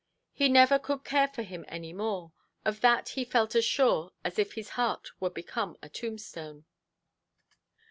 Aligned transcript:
He 0.33 0.49
never 0.49 0.79
could 0.79 1.03
care 1.03 1.27
for 1.27 1.43
him 1.43 1.63
any 1.67 1.93
more; 1.93 2.31
of 2.65 2.81
that 2.81 3.09
he 3.09 3.23
felt 3.23 3.53
as 3.53 3.65
sure 3.65 4.11
as 4.23 4.39
if 4.39 4.53
his 4.53 4.69
heart 4.69 5.09
were 5.19 5.29
become 5.29 5.77
a 5.83 5.89
tombstone. 5.89 6.65